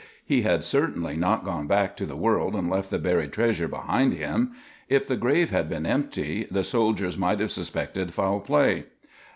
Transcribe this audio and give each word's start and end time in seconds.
He 0.25 0.41
had 0.41 0.63
certainly 0.63 1.15
not 1.15 1.43
gone 1.45 1.67
back 1.67 1.95
to 1.97 2.07
the 2.07 2.15
world 2.15 2.55
and 2.55 2.67
left 2.67 2.89
the 2.89 2.97
buried 2.97 3.31
treasure 3.33 3.67
behind 3.67 4.13
him. 4.15 4.51
If 4.89 5.07
the 5.07 5.15
grave 5.15 5.51
had 5.51 5.69
been 5.69 5.85
empty, 5.85 6.47
the 6.49 6.63
soldiers 6.63 7.19
might 7.19 7.39
have 7.39 7.51
suspected 7.51 8.11
foul 8.11 8.39
play. 8.39 8.85